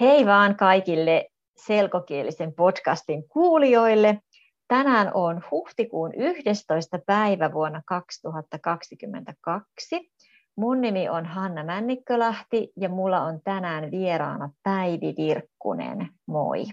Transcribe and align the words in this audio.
Hei 0.00 0.26
vaan 0.26 0.56
kaikille 0.56 1.28
selkokielisen 1.56 2.52
podcastin 2.52 3.28
kuulijoille. 3.28 4.20
Tänään 4.68 5.10
on 5.14 5.42
huhtikuun 5.50 6.14
11. 6.14 6.98
päivä 7.06 7.52
vuonna 7.52 7.82
2022. 7.86 10.12
Mun 10.56 10.80
nimi 10.80 11.08
on 11.08 11.26
Hanna 11.26 11.64
Männikkölähti 11.64 12.72
ja 12.76 12.88
mulla 12.88 13.22
on 13.22 13.40
tänään 13.44 13.90
vieraana 13.90 14.50
Päivi 14.62 15.14
Virkkunen. 15.16 16.08
Moi. 16.26 16.64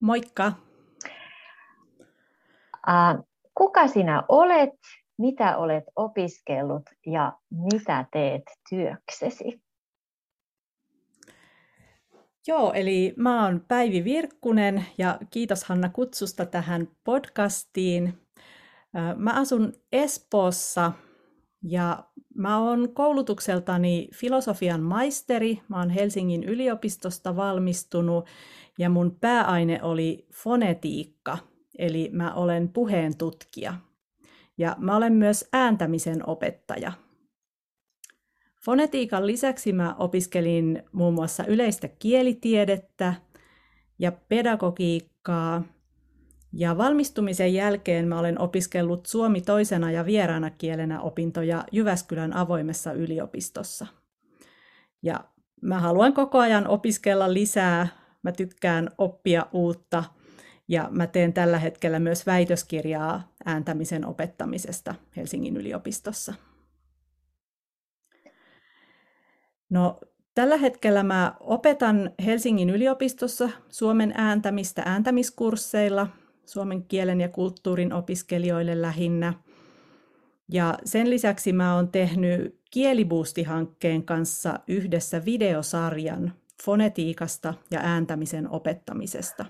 Moikka. 0.00 0.52
Kuka 3.54 3.88
sinä 3.88 4.22
olet, 4.28 4.70
mitä 5.18 5.56
olet 5.56 5.84
opiskellut 5.96 6.90
ja 7.06 7.32
mitä 7.50 8.04
teet 8.12 8.42
työksesi? 8.68 9.69
Joo, 12.46 12.72
eli 12.72 13.14
mä 13.16 13.44
oon 13.44 13.64
Päivi 13.68 14.04
Virkkunen 14.04 14.86
ja 14.98 15.18
kiitos 15.30 15.64
Hanna 15.64 15.88
kutsusta 15.88 16.46
tähän 16.46 16.88
podcastiin. 17.04 18.14
Mä 19.16 19.32
asun 19.32 19.72
Espoossa 19.92 20.92
ja 21.62 22.04
mä 22.34 22.58
oon 22.58 22.94
koulutukseltani 22.94 24.08
filosofian 24.14 24.82
maisteri. 24.82 25.60
Mä 25.68 25.78
oon 25.78 25.90
Helsingin 25.90 26.44
yliopistosta 26.44 27.36
valmistunut 27.36 28.26
ja 28.78 28.90
mun 28.90 29.16
pääaine 29.20 29.82
oli 29.82 30.26
fonetiikka, 30.34 31.38
eli 31.78 32.10
mä 32.12 32.34
olen 32.34 32.68
puheen 32.68 33.16
tutkija. 33.16 33.74
Ja 34.58 34.76
mä 34.78 34.96
olen 34.96 35.12
myös 35.12 35.48
ääntämisen 35.52 36.28
opettaja. 36.28 36.92
Fonetiikan 38.64 39.26
lisäksi 39.26 39.72
mä 39.72 39.94
opiskelin 39.98 40.82
muun 40.92 41.14
muassa 41.14 41.44
yleistä 41.44 41.88
kielitiedettä 41.88 43.14
ja 43.98 44.12
pedagogiikkaa. 44.12 45.62
Ja 46.52 46.78
valmistumisen 46.78 47.54
jälkeen 47.54 48.08
mä 48.08 48.18
olen 48.18 48.40
opiskellut 48.40 49.06
suomi 49.06 49.40
toisena 49.40 49.90
ja 49.90 50.06
vieraana 50.06 50.50
kielenä 50.50 51.00
opintoja 51.00 51.64
Jyväskylän 51.72 52.36
avoimessa 52.36 52.92
yliopistossa. 52.92 53.86
Ja 55.02 55.24
mä 55.62 55.78
haluan 55.78 56.12
koko 56.12 56.38
ajan 56.38 56.66
opiskella 56.66 57.34
lisää, 57.34 57.88
mä 58.22 58.32
tykkään 58.32 58.90
oppia 58.98 59.46
uutta 59.52 60.04
ja 60.68 60.88
mä 60.90 61.06
teen 61.06 61.32
tällä 61.32 61.58
hetkellä 61.58 61.98
myös 61.98 62.26
väitöskirjaa 62.26 63.32
ääntämisen 63.44 64.06
opettamisesta 64.06 64.94
Helsingin 65.16 65.56
yliopistossa. 65.56 66.34
No, 69.70 70.00
tällä 70.34 70.56
hetkellä 70.56 71.02
mä 71.02 71.34
opetan 71.40 72.10
Helsingin 72.24 72.70
yliopistossa 72.70 73.50
suomen 73.68 74.14
ääntämistä 74.16 74.82
ääntämiskursseilla, 74.86 76.06
suomen 76.46 76.84
kielen 76.84 77.20
ja 77.20 77.28
kulttuurin 77.28 77.92
opiskelijoille 77.92 78.82
lähinnä. 78.82 79.34
Ja 80.52 80.74
sen 80.84 81.10
lisäksi 81.10 81.52
mä 81.52 81.74
oon 81.74 81.88
tehnyt 81.88 82.60
Kieliboosti-hankkeen 82.70 84.04
kanssa 84.04 84.58
yhdessä 84.68 85.24
videosarjan 85.24 86.32
fonetiikasta 86.64 87.54
ja 87.70 87.80
ääntämisen 87.82 88.50
opettamisesta. 88.50 89.44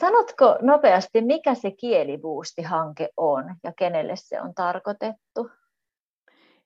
Sanotko 0.00 0.58
nopeasti, 0.62 1.22
mikä 1.22 1.54
se 1.54 1.70
Kieliboosti-hanke 1.70 3.08
on 3.16 3.44
ja 3.64 3.72
kenelle 3.72 4.16
se 4.16 4.40
on 4.40 4.54
tarkoitettu? 4.54 5.50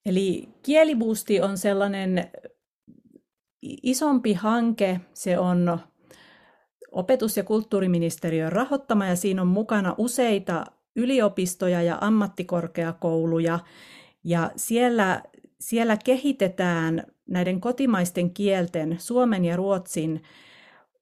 Eli 0.07 0.49
Kieliboosti 0.63 1.41
on 1.41 1.59
sellainen 1.59 2.31
isompi 3.63 4.33
hanke, 4.33 5.01
se 5.15 5.39
on 5.39 5.79
opetus- 6.93 7.37
ja 7.37 7.45
kulttuuriministeriön 7.45 8.53
rahoittama 8.53 9.07
ja 9.07 9.17
siinä 9.17 9.43
on 9.43 9.49
mukana 9.49 9.95
useita 9.99 10.65
yliopistoja 10.97 11.83
ja 11.83 11.99
ammattikorkeakouluja. 12.01 13.59
Ja 14.25 14.51
siellä, 14.57 15.23
siellä 15.61 15.97
kehitetään 16.05 17.03
näiden 17.29 17.61
kotimaisten 17.61 18.35
kielten, 18.35 18.97
suomen 19.01 19.45
ja 19.45 19.57
ruotsin, 19.57 20.23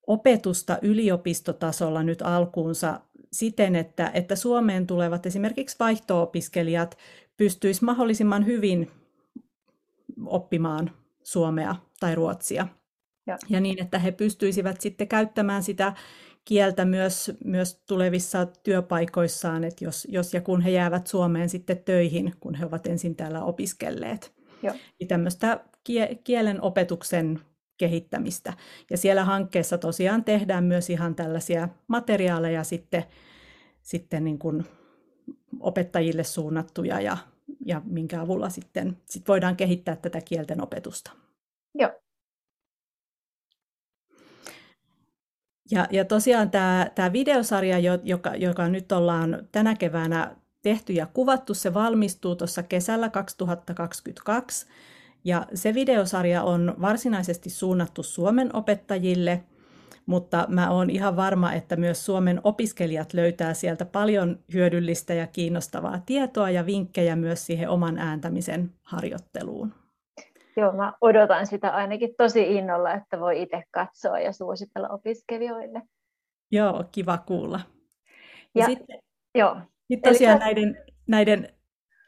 opetusta 0.07 0.79
yliopistotasolla 0.83 2.03
nyt 2.03 2.23
alkuunsa 2.23 3.01
siten, 3.33 3.77
että, 3.77 4.11
että 4.15 4.37
Suomeen 4.37 4.87
tulevat 4.87 5.27
esimerkiksi 5.27 5.77
vaihto-opiskelijat 5.81 6.99
pystyisivät 7.37 7.87
mahdollisimman 7.87 8.47
hyvin 8.47 8.91
oppimaan 10.27 10.91
suomea 11.23 11.77
tai 12.00 12.15
ruotsia. 12.15 12.69
Ja. 13.27 13.38
ja 13.49 13.61
niin, 13.61 13.83
että 13.83 13.99
he 13.99 14.12
pystyisivät 14.12 14.81
sitten 14.81 15.09
käyttämään 15.09 15.62
sitä 15.62 15.93
kieltä 16.44 16.84
myös, 16.84 17.33
myös 17.44 17.83
tulevissa 17.88 18.47
työpaikoissaan, 18.47 19.65
että 19.65 19.84
jos, 19.84 20.09
jos 20.10 20.34
ja 20.34 20.41
kun 20.41 20.60
he 20.60 20.71
jäävät 20.71 21.06
Suomeen 21.06 21.49
sitten 21.49 21.78
töihin, 21.84 22.34
kun 22.41 22.55
he 22.55 22.66
ovat 22.66 22.87
ensin 22.87 23.16
täällä 23.16 23.44
opiskelleet. 23.44 24.34
Joo. 24.62 24.75
Niin 25.00 25.09
tämmöistä 25.09 25.65
kie, 25.84 26.15
kielen 26.25 26.62
opetuksen 26.62 27.41
kehittämistä. 27.77 28.53
Ja 28.91 28.97
siellä 28.97 29.25
hankkeessa 29.25 29.78
tosiaan 29.78 30.25
tehdään 30.25 30.65
myös 30.65 30.91
ihan 30.91 31.15
tällaisia 31.15 31.69
materiaaleja 31.89 32.65
sitten, 32.65 33.05
sitten 33.83 34.25
niin 34.25 34.39
kuin 34.39 34.65
opettajille 35.60 36.25
suunnattuja 36.25 37.00
ja, 37.00 37.16
ja 37.66 37.83
minkä 37.84 38.21
avulla 38.21 38.49
sitten 38.50 38.97
sit 39.05 39.28
voidaan 39.28 39.56
kehittää 39.56 39.97
tätä 39.97 40.21
kielten 40.21 40.62
opetusta. 40.62 41.10
Joo. 41.75 41.91
Ja, 45.71 45.87
ja 45.91 46.05
tosiaan 46.05 46.51
tämä, 46.51 46.91
tämä 46.95 47.13
videosarja, 47.13 47.79
joka, 48.05 48.37
joka 48.37 48.69
nyt 48.69 48.93
ollaan 48.93 49.49
tänä 49.53 49.75
keväänä 49.75 50.37
tehty 50.63 50.93
ja 50.93 51.07
kuvattu, 51.07 51.55
se 51.55 51.75
valmistuu 51.75 52.37
tuossa 52.37 52.63
kesällä 52.63 53.09
2022. 53.09 54.67
Ja 55.25 55.47
se 55.55 55.75
videosarja 55.75 56.43
on 56.43 56.75
varsinaisesti 56.81 57.51
suunnattu 57.51 58.03
Suomen 58.03 58.57
opettajille, 58.57 59.45
mutta 60.07 60.47
mä 60.49 60.71
oon 60.71 60.91
ihan 60.91 61.17
varma, 61.17 61.53
että 61.53 61.77
myös 61.77 62.07
Suomen 62.07 62.41
opiskelijat 62.45 63.15
löytää 63.15 63.55
sieltä 63.55 63.85
paljon 63.85 64.39
hyödyllistä 64.53 65.15
ja 65.15 65.27
kiinnostavaa 65.27 66.03
tietoa 66.07 66.51
ja 66.51 66.67
vinkkejä 66.67 67.17
myös 67.17 67.47
siihen 67.47 67.69
oman 67.69 67.99
ääntämisen 67.99 68.73
harjoitteluun. 68.83 69.80
Joo, 70.60 70.72
mä 70.72 70.93
odotan 71.00 71.47
sitä 71.47 71.71
ainakin 71.71 72.15
tosi 72.19 72.56
innolla, 72.56 72.93
että 72.93 73.21
voi 73.21 73.43
itse 73.43 73.62
katsoa 73.71 74.21
ja 74.21 74.32
suositella 74.32 74.88
opiskelijoille. 74.88 75.82
Joo, 76.53 76.84
kiva 76.93 77.19
kuulla. 77.19 77.60
Ja, 78.54 78.62
ja 78.62 78.66
sitten, 78.66 78.98
joo. 79.34 79.56
Sitten 79.88 80.12
tosiaan 80.12 80.43
Eli... 80.43 80.44
näiden, 80.44 80.84
näiden 81.09 81.48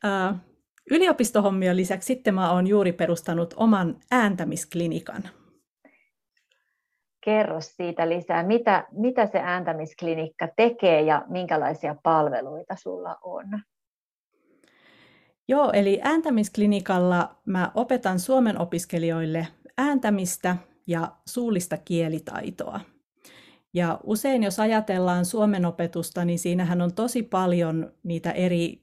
uh, 0.04 0.36
yliopistohommien 0.90 1.76
lisäksi 1.76 2.06
sitten 2.06 2.34
mä 2.34 2.52
oon 2.52 2.66
juuri 2.66 2.92
perustanut 2.92 3.54
oman 3.56 3.96
ääntämisklinikan. 4.10 5.22
Kerro 7.24 7.60
siitä 7.60 8.08
lisää. 8.08 8.42
Mitä, 8.42 8.86
mitä 8.90 9.26
se 9.26 9.38
ääntämisklinikka 9.38 10.48
tekee 10.56 11.00
ja 11.00 11.24
minkälaisia 11.28 11.96
palveluita 12.02 12.76
sulla 12.76 13.16
on? 13.22 13.44
Joo, 15.48 15.72
eli 15.72 16.00
ääntämisklinikalla 16.02 17.36
mä 17.46 17.72
opetan 17.74 18.20
Suomen 18.20 18.58
opiskelijoille 18.58 19.48
ääntämistä 19.78 20.56
ja 20.86 21.12
suullista 21.28 21.76
kielitaitoa. 21.76 22.80
Ja 23.74 24.00
usein 24.04 24.42
jos 24.42 24.60
ajatellaan 24.60 25.24
suomen 25.24 25.66
opetusta, 25.66 26.24
niin 26.24 26.38
siinähän 26.38 26.80
on 26.80 26.94
tosi 26.94 27.22
paljon 27.22 27.92
niitä 28.02 28.30
eri 28.30 28.82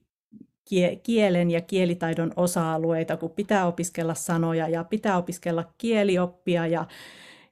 kielen 1.04 1.52
ja 1.52 1.62
kielitaidon 1.62 2.34
osa-alueita, 2.36 3.18
kun 3.18 3.30
pitää 3.30 3.68
opiskella 3.68 4.14
sanoja 4.14 4.68
ja 4.68 4.84
pitää 4.84 5.18
opiskella 5.18 5.64
kielioppia 5.78 6.68
ja, 6.68 6.86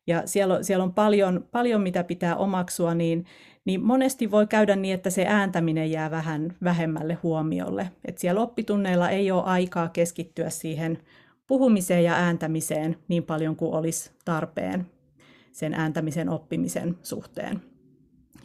ja 0.07 0.21
siellä 0.25 0.53
on, 0.55 0.63
siellä 0.63 0.83
on 0.83 0.93
paljon, 0.93 1.47
paljon, 1.51 1.81
mitä 1.81 2.03
pitää 2.03 2.35
omaksua, 2.35 2.93
niin 2.93 3.25
niin 3.67 3.85
monesti 3.85 4.31
voi 4.31 4.47
käydä 4.47 4.75
niin, 4.75 4.93
että 4.93 5.09
se 5.09 5.25
ääntäminen 5.27 5.91
jää 5.91 6.11
vähän 6.11 6.55
vähemmälle 6.63 7.13
huomiolle. 7.23 7.91
Et 8.05 8.17
siellä 8.17 8.41
oppitunneilla 8.41 9.09
ei 9.09 9.31
ole 9.31 9.43
aikaa 9.43 9.89
keskittyä 9.89 10.49
siihen 10.49 10.97
puhumiseen 11.47 12.03
ja 12.03 12.13
ääntämiseen 12.13 12.97
niin 13.07 13.23
paljon 13.23 13.55
kuin 13.55 13.73
olisi 13.73 14.11
tarpeen 14.25 14.85
sen 15.51 15.73
ääntämisen 15.73 16.29
oppimisen 16.29 16.97
suhteen. 17.03 17.61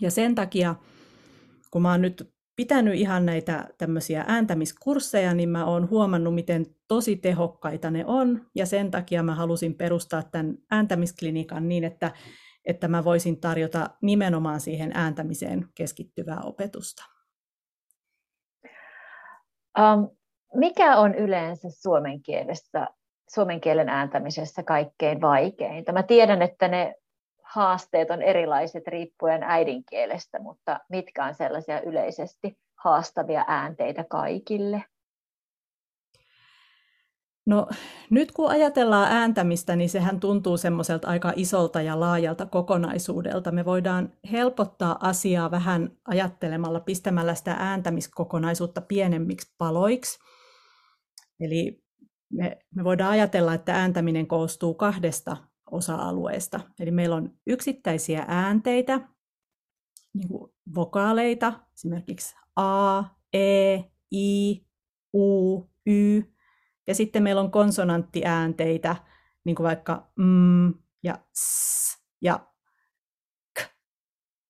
Ja 0.01 0.11
sen 0.11 0.35
takia, 0.35 0.75
kun 1.71 1.83
mä 1.83 1.91
oon 1.91 2.03
nyt 2.03 2.33
pitänyt 2.57 2.95
ihan 2.95 3.27
näitä 3.27 3.69
tämmöisiä 3.79 4.25
ääntämiskursseja, 4.29 5.35
niin 5.35 5.49
mä 5.49 5.65
oon 5.65 5.91
huomannut, 5.91 6.35
miten 6.35 6.67
tosi 6.89 7.17
tehokkaita 7.17 7.91
ne 7.91 8.07
on, 8.07 8.47
ja 8.55 8.67
sen 8.67 8.91
takia 8.91 9.23
mä 9.23 9.35
halusin 9.35 9.75
perustaa 9.75 10.23
tämän 10.23 10.55
ääntämisklinikan 10.71 11.69
niin, 11.69 11.85
että 11.85 12.13
että 12.65 12.89
mä 12.89 13.05
voisin 13.05 13.41
tarjota 13.41 13.91
nimenomaan 14.03 14.61
siihen 14.61 14.91
ääntämiseen 14.95 15.69
keskittyvää 15.75 16.41
opetusta. 16.45 17.03
Um, 19.79 20.11
mikä 20.55 20.97
on 20.97 21.15
yleensä 21.15 21.69
suomen 21.71 22.23
kielessä, 22.23 22.89
suomen 23.35 23.61
kielen 23.61 23.89
ääntämisessä 23.89 24.63
kaikkein 24.63 25.21
vaikeinta? 25.21 25.93
Mä 25.93 26.03
tiedän, 26.03 26.43
että 26.43 26.69
ne 26.69 26.95
haasteet 27.43 28.11
on 28.11 28.23
erilaiset 28.23 28.87
riippuen 28.87 29.43
äidinkielestä, 29.43 30.39
mutta 30.39 30.81
mitkä 30.89 31.25
on 31.25 31.35
sellaisia 31.35 31.81
yleisesti 31.81 32.59
haastavia 32.75 33.45
äänteitä 33.49 34.05
kaikille? 34.05 34.85
No 37.47 37.67
nyt 38.11 38.33
kun 38.33 38.51
ajatellaan 38.51 39.13
ääntämistä, 39.13 39.77
niin 39.77 39.91
sehän 39.91 40.21
tuntuu 40.21 40.57
semmoiselta 40.57 41.09
aika 41.09 41.33
isolta 41.37 41.83
ja 41.83 42.01
laajalta 42.01 42.47
kokonaisuudelta. 42.47 43.53
Me 43.53 43.65
voidaan 43.65 44.13
helpottaa 44.33 44.97
asiaa 45.01 45.51
vähän 45.51 45.91
ajattelemalla, 46.09 46.81
pistämällä 46.81 47.35
sitä 47.35 47.57
ääntämiskokonaisuutta 47.59 48.81
pienemmiksi 48.81 49.55
paloiksi. 49.59 50.19
Eli 51.41 51.83
me, 52.33 52.59
me 52.75 52.85
voidaan 52.85 53.11
ajatella, 53.11 53.55
että 53.55 53.75
ääntäminen 53.75 54.27
koostuu 54.27 54.75
kahdesta 54.75 55.37
osa-alueesta. 55.71 56.61
Eli 56.81 56.91
meillä 56.91 57.17
on 57.17 57.31
yksittäisiä 57.47 58.25
äänteitä, 58.29 59.01
niin 60.15 60.29
kuin 60.29 60.53
vokaaleita, 60.75 61.53
esimerkiksi 61.75 62.35
A, 62.57 63.03
E, 63.33 63.79
I, 64.13 64.61
U, 65.15 65.61
Y, 65.87 66.23
ja 66.87 66.95
sitten 66.95 67.23
meillä 67.23 67.41
on 67.41 67.51
konsonanttiäänteitä, 67.51 68.97
niin 69.45 69.57
kuin 69.57 69.65
vaikka 69.65 70.13
mm 70.19 70.75
ja 71.05 71.19
s 71.39 71.99
ja 72.23 72.47
k, 73.59 73.63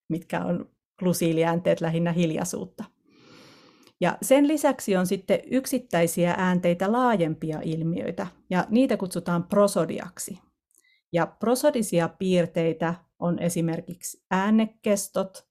mitkä 0.09 0.45
on 0.45 0.69
klusiiliäänteet 0.99 1.81
lähinnä 1.81 2.11
hiljaisuutta. 2.11 2.83
Ja 4.01 4.17
sen 4.21 4.47
lisäksi 4.47 4.95
on 4.95 5.07
sitten 5.07 5.39
yksittäisiä 5.51 6.35
äänteitä 6.37 6.91
laajempia 6.91 7.59
ilmiöitä, 7.63 8.27
ja 8.49 8.67
niitä 8.69 8.97
kutsutaan 8.97 9.43
prosodiaksi. 9.43 10.39
Ja 11.13 11.27
prosodisia 11.27 12.09
piirteitä 12.09 12.95
on 13.19 13.39
esimerkiksi 13.39 14.25
äänekestot, 14.31 15.47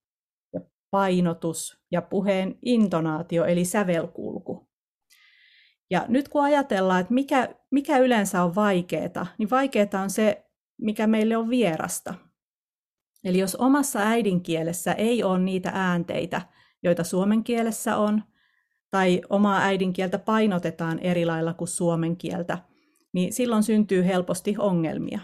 ja 0.54 0.60
painotus 0.90 1.82
ja 1.90 2.02
puheen 2.02 2.58
intonaatio 2.64 3.44
eli 3.44 3.64
sävelkulku. 3.64 4.51
Ja 5.92 6.04
nyt 6.08 6.28
kun 6.28 6.42
ajatellaan, 6.42 7.00
että 7.00 7.14
mikä, 7.14 7.54
mikä 7.70 7.98
yleensä 7.98 8.42
on 8.42 8.54
vaikeaa, 8.54 9.26
niin 9.38 9.50
vaikeaa 9.50 10.02
on 10.02 10.10
se, 10.10 10.46
mikä 10.80 11.06
meille 11.06 11.36
on 11.36 11.50
vierasta. 11.50 12.14
Eli 13.24 13.38
jos 13.38 13.56
omassa 13.56 13.98
äidinkielessä 13.98 14.92
ei 14.92 15.22
ole 15.22 15.38
niitä 15.38 15.70
äänteitä, 15.74 16.42
joita 16.82 17.04
suomen 17.04 17.44
kielessä 17.44 17.96
on, 17.96 18.22
tai 18.90 19.20
omaa 19.30 19.60
äidinkieltä 19.60 20.18
painotetaan 20.18 20.98
eri 20.98 21.26
lailla 21.26 21.54
kuin 21.54 21.68
suomen 21.68 22.16
kieltä, 22.16 22.58
niin 23.12 23.32
silloin 23.32 23.62
syntyy 23.62 24.06
helposti 24.06 24.54
ongelmia. 24.58 25.20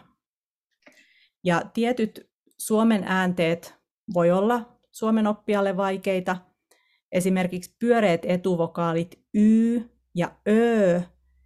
Ja 1.44 1.62
tietyt 1.74 2.30
suomen 2.58 3.04
äänteet 3.06 3.74
voi 4.14 4.30
olla 4.30 4.78
suomen 4.90 5.26
oppijalle 5.26 5.76
vaikeita. 5.76 6.36
Esimerkiksi 7.12 7.76
pyöreät 7.78 8.24
etuvokaalit 8.24 9.24
y 9.34 9.80
ja 10.18 10.32
ö, 10.48 11.00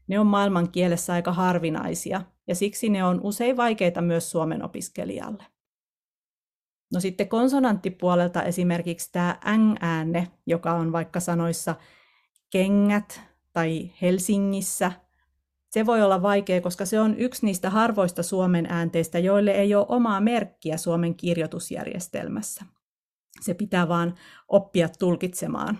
ne 0.06 0.18
on 0.18 0.26
maailman 0.26 0.72
kielessä 0.72 1.12
aika 1.12 1.32
harvinaisia, 1.32 2.22
ja 2.48 2.54
siksi 2.54 2.88
ne 2.88 3.04
on 3.04 3.20
usein 3.22 3.56
vaikeita 3.56 4.02
myös 4.02 4.30
suomen 4.30 4.64
opiskelijalle. 4.64 5.44
No 6.92 7.00
sitten 7.00 7.28
konsonanttipuolelta 7.28 8.42
esimerkiksi 8.42 9.12
tämä 9.12 9.38
ng-äänne, 9.56 10.28
joka 10.46 10.72
on 10.72 10.92
vaikka 10.92 11.20
sanoissa 11.20 11.74
kengät 12.50 13.20
tai 13.52 13.90
Helsingissä, 14.02 14.92
se 15.70 15.86
voi 15.86 16.02
olla 16.02 16.22
vaikea, 16.22 16.60
koska 16.60 16.86
se 16.86 17.00
on 17.00 17.18
yksi 17.18 17.46
niistä 17.46 17.70
harvoista 17.70 18.22
suomen 18.22 18.66
äänteistä, 18.66 19.18
joille 19.18 19.50
ei 19.50 19.74
ole 19.74 19.86
omaa 19.88 20.20
merkkiä 20.20 20.76
suomen 20.76 21.14
kirjoitusjärjestelmässä. 21.14 22.64
Se 23.40 23.54
pitää 23.54 23.88
vaan 23.88 24.14
oppia 24.48 24.88
tulkitsemaan. 24.98 25.78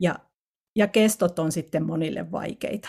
Ja 0.00 0.18
ja 0.76 0.88
kestot 0.88 1.38
on 1.38 1.52
sitten 1.52 1.86
monille 1.86 2.32
vaikeita. 2.32 2.88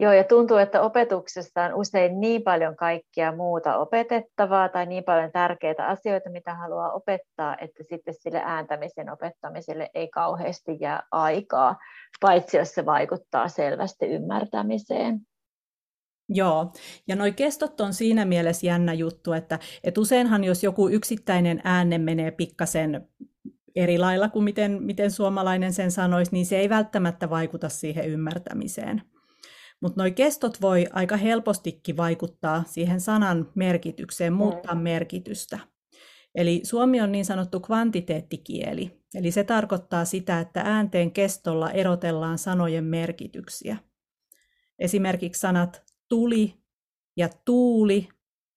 Joo, 0.00 0.12
ja 0.12 0.24
tuntuu, 0.24 0.56
että 0.56 0.82
opetuksessa 0.82 1.62
on 1.62 1.74
usein 1.74 2.20
niin 2.20 2.42
paljon 2.42 2.76
kaikkia 2.76 3.36
muuta 3.36 3.76
opetettavaa 3.76 4.68
tai 4.68 4.86
niin 4.86 5.04
paljon 5.04 5.32
tärkeitä 5.32 5.86
asioita, 5.86 6.30
mitä 6.30 6.54
haluaa 6.54 6.92
opettaa, 6.92 7.56
että 7.60 7.82
sitten 7.82 8.14
sille 8.14 8.42
ääntämisen 8.44 9.12
opettamiselle 9.12 9.90
ei 9.94 10.08
kauheasti 10.08 10.76
jää 10.80 11.02
aikaa, 11.12 11.76
paitsi 12.20 12.56
jos 12.56 12.74
se 12.74 12.86
vaikuttaa 12.86 13.48
selvästi 13.48 14.06
ymmärtämiseen. 14.06 15.20
Joo, 16.28 16.72
ja 17.08 17.16
nuo 17.16 17.26
kestot 17.36 17.80
on 17.80 17.94
siinä 17.94 18.24
mielessä 18.24 18.66
jännä 18.66 18.92
juttu, 18.92 19.32
että, 19.32 19.58
että 19.84 20.00
useinhan 20.00 20.44
jos 20.44 20.64
joku 20.64 20.88
yksittäinen 20.88 21.60
ääne 21.64 21.98
menee 21.98 22.30
pikkasen 22.30 23.08
eri 23.76 23.98
lailla 23.98 24.28
kuin 24.28 24.44
miten, 24.44 24.82
miten 24.82 25.10
suomalainen 25.10 25.72
sen 25.72 25.90
sanoisi, 25.90 26.32
niin 26.32 26.46
se 26.46 26.58
ei 26.58 26.68
välttämättä 26.68 27.30
vaikuta 27.30 27.68
siihen 27.68 28.08
ymmärtämiseen. 28.08 29.02
Mutta 29.80 30.02
nuo 30.02 30.12
kestot 30.14 30.60
voi 30.60 30.86
aika 30.92 31.16
helpostikin 31.16 31.96
vaikuttaa 31.96 32.64
siihen 32.66 33.00
sanan 33.00 33.52
merkitykseen, 33.54 34.32
muuttaa 34.32 34.74
mm. 34.74 34.80
merkitystä. 34.80 35.58
Eli 36.34 36.60
suomi 36.64 37.00
on 37.00 37.12
niin 37.12 37.24
sanottu 37.24 37.60
kvantiteettikieli, 37.60 39.00
eli 39.14 39.30
se 39.30 39.44
tarkoittaa 39.44 40.04
sitä, 40.04 40.40
että 40.40 40.62
äänteen 40.64 41.10
kestolla 41.10 41.70
erotellaan 41.70 42.38
sanojen 42.38 42.84
merkityksiä. 42.84 43.76
Esimerkiksi 44.78 45.40
sanat 45.40 45.82
tuli 46.08 46.54
ja 47.16 47.28
tuuli 47.44 48.08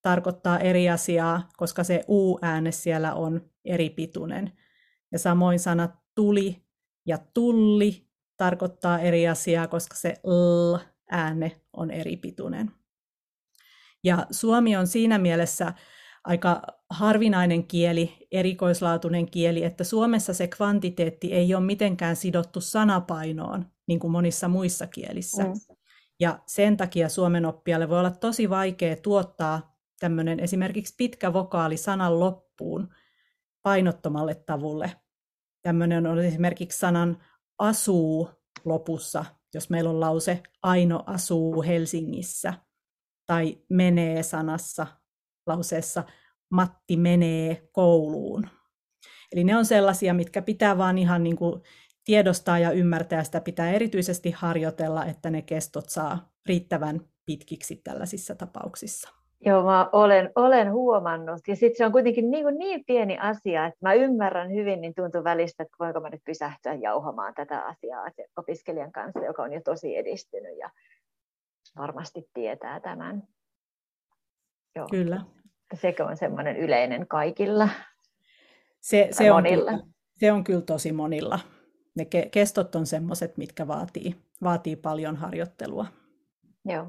tarkoittaa 0.02 0.60
eri 0.60 0.90
asiaa, 0.90 1.50
koska 1.58 1.84
se 1.84 2.04
u-ääne 2.10 2.72
siellä 2.72 3.13
on 3.13 3.50
eri 3.66 3.90
pituinen. 3.90 4.52
Ja 5.12 5.19
samoin 5.19 5.60
sanat 5.60 5.92
tuli 6.16 6.63
ja 7.06 7.18
tulli 7.34 8.08
tarkoittaa 8.38 9.00
eri 9.00 9.28
asiaa, 9.28 9.68
koska 9.68 9.96
se 9.96 10.16
l-ääne 10.24 11.62
on 11.74 11.92
eri 11.92 12.18
pituinen. 12.18 12.72
Ja 14.04 14.28
suomi 14.31 14.75
on 14.75 14.88
siinä 14.88 15.18
mielessä 15.18 15.74
aika 16.24 16.62
harvinainen 16.90 17.68
kieli, 17.68 18.28
erikoislaatuinen 18.31 19.31
kieli, 19.31 19.63
että 19.63 19.84
Suomessa 19.84 20.34
se 20.34 20.48
kvantiteetti 20.48 21.34
ei 21.34 21.56
ole 21.56 21.66
mitenkään 21.66 22.16
sidottu 22.16 22.62
sanapainoon, 22.62 23.66
niin 23.88 24.00
kuin 24.00 24.12
monissa 24.12 24.48
muissa 24.48 24.88
kielissä. 24.88 25.44
Mm. 25.44 25.54
Ja 26.19 26.40
sen 26.48 26.78
takia 26.78 27.10
suomen 27.10 27.46
oppijalle 27.46 27.89
voi 27.89 28.00
olla 28.00 28.12
tosi 28.12 28.50
vaikea 28.50 28.96
tuottaa 28.96 29.77
tämmöinen 30.00 30.39
esimerkiksi 30.39 30.96
pitkä 30.98 31.34
vokaali 31.34 31.77
sanan 31.77 32.20
loppuun, 32.20 32.94
painottomalle 33.63 34.36
tavulle. 34.36 35.00
Tämmöinen 35.62 36.08
on 36.08 36.20
esimerkiksi 36.20 36.80
sanan 36.80 37.24
asuu 37.60 38.30
lopussa, 38.65 39.25
jos 39.53 39.70
meillä 39.70 39.89
on 39.89 40.00
lause 40.00 40.44
Aino 40.63 41.03
asuu 41.06 41.63
Helsingissä, 41.63 42.53
tai 43.25 43.58
menee 43.70 44.24
sanassa 44.24 44.88
lauseessa 45.48 46.03
Matti 46.51 46.98
menee 46.98 47.70
kouluun. 47.72 48.50
Eli 49.32 49.44
ne 49.44 49.58
on 49.58 49.65
sellaisia, 49.65 50.13
mitkä 50.13 50.41
pitää 50.41 50.77
vaan 50.77 50.98
ihan 50.98 51.24
niin 51.24 51.36
kuin 51.36 51.62
tiedostaa 52.03 52.60
ja 52.60 52.72
ymmärtää, 52.72 53.24
sitä 53.24 53.41
pitää 53.41 53.72
erityisesti 53.72 54.32
harjoitella, 54.32 55.06
että 55.06 55.30
ne 55.30 55.41
kestot 55.41 55.89
saa 55.89 56.34
riittävän 56.46 57.01
pitkiksi 57.25 57.75
tällaisissa 57.75 58.36
tapauksissa. 58.36 59.21
Joo, 59.45 59.63
mä 59.63 59.89
olen, 59.91 60.31
olen 60.36 60.71
huomannut. 60.71 61.41
Ja 61.48 61.55
sitten 61.55 61.77
se 61.77 61.86
on 61.86 61.91
kuitenkin 61.91 62.31
niin, 62.31 62.45
niin 62.57 62.86
pieni 62.86 63.17
asia, 63.17 63.65
että 63.65 63.79
mä 63.81 63.93
ymmärrän 63.93 64.51
hyvin, 64.51 64.81
niin 64.81 64.93
tuntuu 64.93 65.24
välistä, 65.24 65.63
että 65.63 65.75
voinko 65.79 66.00
mä 66.00 66.10
nyt 66.10 66.21
pysähtyä 66.25 66.74
jauhamaan 66.74 67.33
tätä 67.33 67.60
asiaa 67.60 68.12
opiskelijan 68.38 68.91
kanssa, 68.91 69.25
joka 69.25 69.43
on 69.43 69.53
jo 69.53 69.62
tosi 69.65 69.98
edistynyt 69.98 70.57
ja 70.57 70.69
varmasti 71.77 72.29
tietää 72.33 72.79
tämän. 72.79 73.24
Joo. 74.75 74.88
Kyllä. 74.91 75.21
Sekö 75.74 76.05
on 76.05 76.17
semmoinen 76.17 76.57
yleinen 76.57 77.07
kaikilla? 77.07 77.69
Se, 78.81 79.07
se, 79.12 79.31
on 79.31 79.38
monilla. 79.38 79.71
Kyllä, 79.71 79.83
se 80.15 80.31
on 80.31 80.43
kyllä 80.43 80.62
tosi 80.62 80.91
monilla. 80.91 81.39
Ne 81.95 82.05
kestot 82.31 82.75
on 82.75 82.86
semmoiset, 82.86 83.38
mitkä 83.38 83.67
vaatii, 83.67 84.15
vaatii 84.43 84.75
paljon 84.75 85.15
harjoittelua. 85.15 85.86
Joo. 86.65 86.88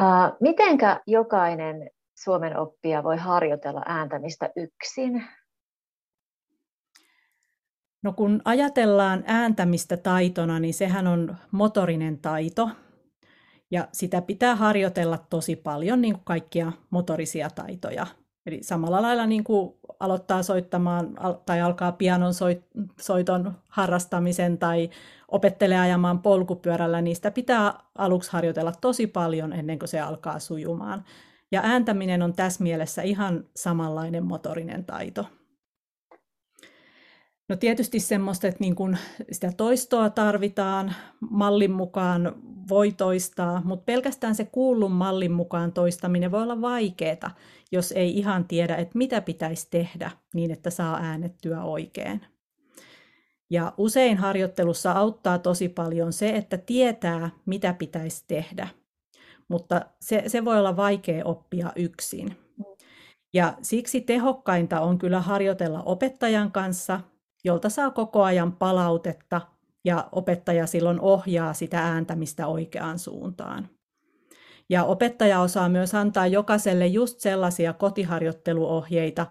Uh, 0.00 0.36
mitenkä 0.40 1.00
jokainen 1.06 1.90
Suomen 2.18 2.58
oppija 2.58 3.02
voi 3.02 3.16
harjoitella 3.16 3.82
ääntämistä 3.86 4.50
yksin? 4.56 5.24
No 8.02 8.12
kun 8.12 8.42
ajatellaan 8.44 9.24
ääntämistä 9.26 9.96
taitona, 9.96 10.58
niin 10.58 10.74
sehän 10.74 11.06
on 11.06 11.36
motorinen 11.50 12.18
taito. 12.18 12.70
Ja 13.70 13.88
sitä 13.92 14.22
pitää 14.22 14.54
harjoitella 14.54 15.18
tosi 15.30 15.56
paljon, 15.56 16.00
niin 16.00 16.14
kuin 16.14 16.24
kaikkia 16.24 16.72
motorisia 16.90 17.50
taitoja. 17.50 18.06
Eli 18.46 18.62
samalla 18.62 19.02
lailla 19.02 19.26
niin 19.26 19.44
kuin 19.44 19.74
aloittaa 20.00 20.42
soittamaan 20.42 21.14
tai 21.46 21.60
alkaa 21.60 21.92
pianon 21.92 22.32
soiton 23.00 23.52
harrastamisen 23.68 24.58
tai 24.58 24.90
opettelee 25.28 25.78
ajamaan 25.78 26.22
polkupyörällä, 26.22 27.02
sitä 27.14 27.30
pitää 27.30 27.74
aluksi 27.98 28.32
harjoitella 28.32 28.72
tosi 28.80 29.06
paljon 29.06 29.52
ennen 29.52 29.78
kuin 29.78 29.88
se 29.88 30.00
alkaa 30.00 30.38
sujumaan. 30.38 31.04
Ja 31.52 31.60
ääntäminen 31.64 32.22
on 32.22 32.32
tässä 32.32 32.62
mielessä 32.62 33.02
ihan 33.02 33.44
samanlainen 33.56 34.24
motorinen 34.24 34.84
taito. 34.84 35.26
No 37.48 37.56
tietysti 37.56 38.00
semmoista, 38.00 38.46
että 38.46 38.60
niin 38.60 38.74
kun 38.74 38.96
sitä 39.32 39.52
toistoa 39.56 40.10
tarvitaan, 40.10 40.94
mallin 41.30 41.70
mukaan 41.70 42.34
voi 42.68 42.92
toistaa, 42.92 43.62
mutta 43.64 43.84
pelkästään 43.84 44.34
se 44.34 44.44
kuullun 44.44 44.92
mallin 44.92 45.32
mukaan 45.32 45.72
toistaminen 45.72 46.30
voi 46.30 46.42
olla 46.42 46.60
vaikeaa, 46.60 47.36
jos 47.72 47.92
ei 47.92 48.18
ihan 48.18 48.44
tiedä, 48.48 48.76
että 48.76 48.98
mitä 48.98 49.20
pitäisi 49.20 49.66
tehdä 49.70 50.10
niin, 50.34 50.50
että 50.50 50.70
saa 50.70 50.96
äänettyä 50.96 51.62
oikein. 51.62 52.20
Ja 53.50 53.72
usein 53.76 54.16
harjoittelussa 54.16 54.92
auttaa 54.92 55.38
tosi 55.38 55.68
paljon 55.68 56.12
se, 56.12 56.28
että 56.28 56.58
tietää, 56.58 57.30
mitä 57.46 57.72
pitäisi 57.72 58.24
tehdä, 58.28 58.68
mutta 59.48 59.80
se, 60.00 60.22
se 60.26 60.44
voi 60.44 60.58
olla 60.58 60.76
vaikea 60.76 61.24
oppia 61.24 61.72
yksin. 61.76 62.36
Ja 63.32 63.54
siksi 63.62 64.00
tehokkainta 64.00 64.80
on 64.80 64.98
kyllä 64.98 65.20
harjoitella 65.20 65.82
opettajan 65.82 66.52
kanssa 66.52 67.00
jolta 67.46 67.68
saa 67.68 67.90
koko 67.90 68.22
ajan 68.22 68.52
palautetta 68.52 69.40
ja 69.84 70.08
opettaja 70.12 70.66
silloin 70.66 71.00
ohjaa 71.00 71.54
sitä 71.54 71.78
ääntämistä 71.80 72.46
oikeaan 72.46 72.98
suuntaan. 72.98 73.68
Ja 74.68 74.84
opettaja 74.84 75.40
osaa 75.40 75.68
myös 75.68 75.94
antaa 75.94 76.26
jokaiselle 76.26 76.86
just 76.86 77.20
sellaisia 77.20 77.72
kotiharjoitteluohjeita, 77.72 79.26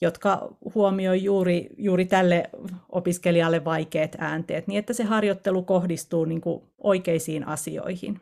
jotka 0.00 0.56
huomioi 0.74 1.24
juuri, 1.24 1.70
juuri 1.78 2.04
tälle 2.04 2.50
opiskelijalle 2.88 3.64
vaikeat 3.64 4.16
äänteet, 4.18 4.66
niin 4.66 4.78
että 4.78 4.92
se 4.92 5.04
harjoittelu 5.04 5.62
kohdistuu 5.62 6.24
niin 6.24 6.40
kuin 6.40 6.62
oikeisiin 6.78 7.46
asioihin. 7.46 8.20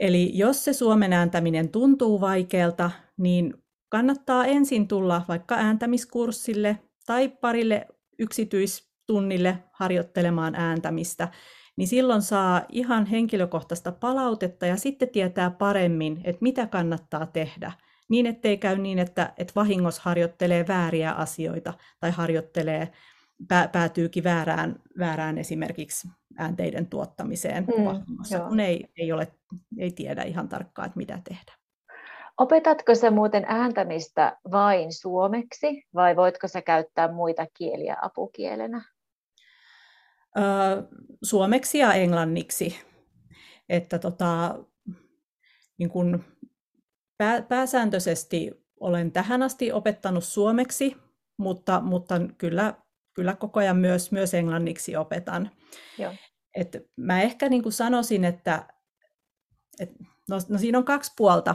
Eli 0.00 0.38
jos 0.38 0.64
se 0.64 0.72
suomen 0.72 1.12
ääntäminen 1.12 1.68
tuntuu 1.68 2.20
vaikealta, 2.20 2.90
niin 3.16 3.54
kannattaa 3.88 4.46
ensin 4.46 4.88
tulla 4.88 5.22
vaikka 5.28 5.54
ääntämiskurssille 5.54 6.78
tai 7.06 7.28
parille 7.28 7.86
yksityistunnille 8.18 9.58
harjoittelemaan 9.72 10.54
ääntämistä, 10.54 11.28
niin 11.76 11.88
silloin 11.88 12.22
saa 12.22 12.62
ihan 12.68 13.06
henkilökohtaista 13.06 13.92
palautetta 13.92 14.66
ja 14.66 14.76
sitten 14.76 15.08
tietää 15.08 15.50
paremmin, 15.50 16.20
että 16.24 16.42
mitä 16.42 16.66
kannattaa 16.66 17.26
tehdä. 17.26 17.72
Niin, 18.08 18.26
ettei 18.26 18.58
käy 18.58 18.78
niin, 18.78 18.98
että, 18.98 19.32
että 19.38 19.52
vahingossa 19.56 20.02
harjoittelee 20.04 20.68
vääriä 20.68 21.12
asioita 21.12 21.74
tai 22.00 22.10
harjoittelee, 22.10 22.92
päätyykin 23.72 24.24
väärään, 24.24 24.76
väärään 24.98 25.38
esimerkiksi 25.38 26.08
äänteiden 26.38 26.86
tuottamiseen 26.86 27.64
mm, 27.64 27.84
vahingossa, 27.84 28.40
kun 28.40 28.60
ei, 28.60 28.84
ei, 28.96 29.12
ole, 29.12 29.28
ei 29.78 29.90
tiedä 29.90 30.22
ihan 30.22 30.48
tarkkaan, 30.48 30.86
että 30.86 30.96
mitä 30.96 31.20
tehdä. 31.28 31.52
Opetatko 32.38 32.94
sä 32.94 33.10
muuten 33.10 33.44
ääntämistä 33.48 34.38
vain 34.50 34.92
suomeksi 34.92 35.86
vai 35.94 36.16
voitko 36.16 36.48
sä 36.48 36.62
käyttää 36.62 37.12
muita 37.12 37.46
kieliä 37.54 37.96
apukielenä? 38.02 38.84
Öö, 40.38 40.82
suomeksi 41.22 41.78
ja 41.78 41.92
englanniksi. 41.92 42.78
Että 43.68 43.98
tota, 43.98 44.58
niin 45.78 45.90
kun 45.90 46.24
pää, 47.18 47.42
pääsääntöisesti 47.42 48.66
olen 48.80 49.12
tähän 49.12 49.42
asti 49.42 49.72
opettanut 49.72 50.24
suomeksi, 50.24 50.96
mutta, 51.38 51.80
mutta 51.80 52.14
kyllä, 52.38 52.74
kyllä 53.14 53.34
koko 53.34 53.60
ajan 53.60 53.76
myös, 53.76 54.12
myös 54.12 54.34
englanniksi 54.34 54.96
opetan. 54.96 55.50
Joo. 55.98 56.12
Et 56.54 56.76
mä 56.96 57.22
ehkä 57.22 57.48
niin 57.48 57.72
sanoisin, 57.72 58.24
että 58.24 58.66
et, 59.80 59.90
no, 60.28 60.36
no 60.48 60.58
siinä 60.58 60.78
on 60.78 60.84
kaksi 60.84 61.12
puolta. 61.16 61.54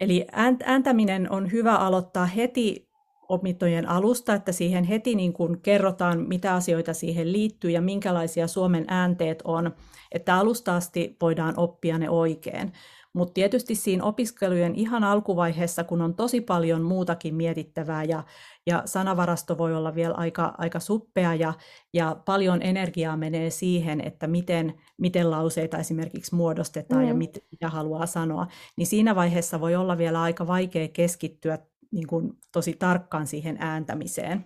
Eli 0.00 0.26
ääntäminen 0.64 1.32
on 1.32 1.52
hyvä 1.52 1.76
aloittaa 1.76 2.26
heti 2.26 2.88
opintojen 3.28 3.88
alusta, 3.88 4.34
että 4.34 4.52
siihen 4.52 4.84
heti 4.84 5.14
niin 5.14 5.32
kuin 5.32 5.60
kerrotaan, 5.60 6.28
mitä 6.28 6.54
asioita 6.54 6.94
siihen 6.94 7.32
liittyy 7.32 7.70
ja 7.70 7.80
minkälaisia 7.80 8.46
Suomen 8.46 8.84
äänteet 8.88 9.42
on, 9.44 9.74
että 10.12 10.34
alusta 10.36 10.76
asti 10.76 11.16
voidaan 11.20 11.54
oppia 11.56 11.98
ne 11.98 12.10
oikein. 12.10 12.72
Mutta 13.16 13.32
tietysti 13.32 13.74
siinä 13.74 14.04
opiskelujen 14.04 14.74
ihan 14.74 15.04
alkuvaiheessa, 15.04 15.84
kun 15.84 16.02
on 16.02 16.14
tosi 16.14 16.40
paljon 16.40 16.82
muutakin 16.82 17.34
mietittävää 17.34 18.04
ja, 18.04 18.24
ja 18.66 18.82
sanavarasto 18.84 19.58
voi 19.58 19.74
olla 19.74 19.94
vielä 19.94 20.14
aika, 20.14 20.54
aika 20.58 20.80
suppea 20.80 21.34
ja, 21.34 21.54
ja 21.92 22.16
paljon 22.24 22.62
energiaa 22.62 23.16
menee 23.16 23.50
siihen, 23.50 24.00
että 24.00 24.26
miten, 24.26 24.74
miten 24.98 25.30
lauseita 25.30 25.78
esimerkiksi 25.78 26.34
muodostetaan 26.34 27.02
mm. 27.02 27.08
ja 27.08 27.14
mit, 27.14 27.44
mitä 27.50 27.68
haluaa 27.68 28.06
sanoa, 28.06 28.46
niin 28.76 28.86
siinä 28.86 29.14
vaiheessa 29.14 29.60
voi 29.60 29.74
olla 29.76 29.98
vielä 29.98 30.22
aika 30.22 30.46
vaikea 30.46 30.88
keskittyä 30.88 31.58
niin 31.90 32.06
kuin 32.06 32.32
tosi 32.52 32.72
tarkkaan 32.72 33.26
siihen 33.26 33.56
ääntämiseen. 33.60 34.44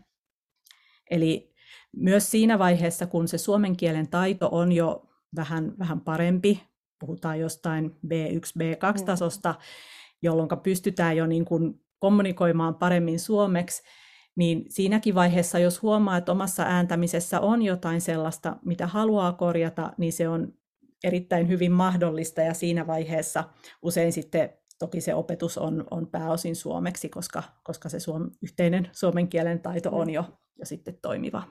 Eli 1.10 1.54
myös 1.96 2.30
siinä 2.30 2.58
vaiheessa, 2.58 3.06
kun 3.06 3.28
se 3.28 3.38
suomen 3.38 3.76
kielen 3.76 4.08
taito 4.08 4.48
on 4.52 4.72
jo 4.72 5.08
vähän, 5.36 5.72
vähän 5.78 6.00
parempi, 6.00 6.69
puhutaan 7.00 7.40
jostain 7.40 7.90
B1, 8.06 8.52
B2-tasosta, 8.58 9.52
mm. 9.52 9.58
jolloin 10.22 10.48
pystytään 10.62 11.16
jo 11.16 11.26
niin 11.26 11.44
kuin 11.44 11.80
kommunikoimaan 11.98 12.74
paremmin 12.74 13.20
suomeksi, 13.20 13.82
niin 14.36 14.64
siinäkin 14.68 15.14
vaiheessa, 15.14 15.58
jos 15.58 15.82
huomaa, 15.82 16.16
että 16.16 16.32
omassa 16.32 16.62
ääntämisessä 16.62 17.40
on 17.40 17.62
jotain 17.62 18.00
sellaista, 18.00 18.56
mitä 18.64 18.86
haluaa 18.86 19.32
korjata, 19.32 19.92
niin 19.98 20.12
se 20.12 20.28
on 20.28 20.52
erittäin 21.04 21.48
hyvin 21.48 21.72
mahdollista 21.72 22.40
ja 22.40 22.54
siinä 22.54 22.86
vaiheessa 22.86 23.44
usein 23.82 24.12
sitten 24.12 24.50
toki 24.78 25.00
se 25.00 25.14
opetus 25.14 25.58
on, 25.58 25.84
on 25.90 26.06
pääosin 26.06 26.56
suomeksi, 26.56 27.08
koska, 27.08 27.42
koska 27.62 27.88
se 27.88 28.00
suom, 28.00 28.30
yhteinen 28.42 28.90
suomen 28.92 29.28
kielen 29.28 29.60
taito 29.60 29.90
on 29.92 30.10
jo, 30.10 30.24
jo 30.58 30.64
sitten 30.64 30.98
toimiva. 31.02 31.42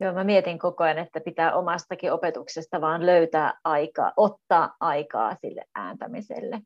Joo, 0.00 0.14
mä 0.14 0.24
mietin 0.24 0.58
koko 0.58 0.84
ajan, 0.84 0.98
että 0.98 1.20
pitää 1.20 1.54
omastakin 1.54 2.12
opetuksesta 2.12 2.80
vaan 2.80 3.06
löytää 3.06 3.60
aikaa, 3.64 4.12
ottaa 4.16 4.76
aikaa 4.80 5.36
sille 5.40 5.64
ääntämiselle. 5.74 6.60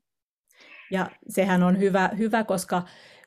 Ja 0.91 1.07
sehän 1.29 1.63
on 1.63 1.79
hyvä, 1.79 2.11
hyvä 2.19 2.45
koska, 2.45 2.83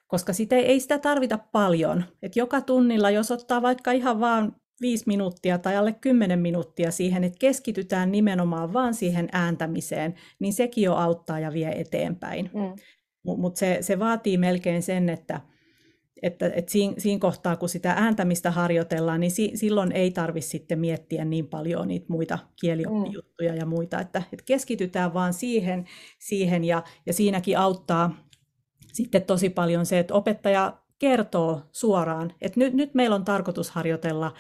koska 0.08 0.34
sitä 0.34 0.56
ei 0.56 0.80
sitä 0.80 0.98
tarvita 0.98 1.38
paljon. 1.52 2.04
Et 2.22 2.36
joka 2.36 2.62
tunnilla, 2.62 3.10
jos 3.10 3.32
ottaa 3.32 3.62
vaikka 3.62 3.92
ihan 3.92 4.20
vaan 4.20 4.56
viisi 4.82 5.04
minuuttia 5.08 5.58
tai 5.58 5.76
alle 5.78 5.94
kymmenen 5.94 6.40
minuuttia 6.40 6.92
siihen, 6.92 7.24
että 7.24 7.40
keskitytään 7.40 8.12
nimenomaan 8.12 8.74
vaan 8.74 8.94
siihen 8.94 9.30
ääntämiseen, 9.32 10.14
niin 10.40 10.54
sekin 10.54 10.84
jo 10.84 10.94
auttaa 10.94 11.40
ja 11.40 11.54
vie 11.54 11.82
eteenpäin. 11.82 12.52
Mm. 12.54 12.76
Mutta 13.24 13.60
se, 13.60 13.78
se 13.82 14.00
vaatii 14.00 14.38
melkein 14.38 14.84
sen, 14.84 15.10
että, 15.10 15.42
että, 16.24 16.52
että 16.56 16.72
siinä, 16.72 16.94
siinä 16.98 17.20
kohtaa, 17.20 17.56
kun 17.56 17.70
sitä 17.70 17.92
ääntämistä 17.92 18.52
harjoitellaan, 18.52 19.20
niin 19.20 19.32
si, 19.32 19.52
silloin 19.56 19.92
ei 19.92 20.12
tarvitse 20.12 20.50
sitten 20.50 20.80
miettiä 20.80 21.26
niin 21.26 21.48
paljon 21.48 21.88
niitä 21.88 22.06
muita 22.10 22.40
kielioppijuttuja 22.62 23.52
mm. 23.52 23.58
ja 23.58 23.66
muita, 23.66 24.00
että, 24.00 24.24
että 24.34 24.46
keskitytään 24.46 25.14
vaan 25.14 25.34
siihen, 25.34 25.86
siihen 26.20 26.64
ja, 26.64 26.84
ja 27.06 27.14
siinäkin 27.14 27.58
auttaa 27.58 28.16
sitten 28.94 29.22
tosi 29.22 29.50
paljon 29.50 29.86
se, 29.86 30.00
että 30.00 30.14
opettaja 30.14 30.78
kertoo 31.00 31.62
suoraan, 31.72 32.34
että 32.42 32.60
nyt, 32.60 32.74
nyt 32.74 32.94
meillä 32.94 33.16
on 33.16 33.26
tarkoitus 33.26 33.72
harjoitella 33.72 34.34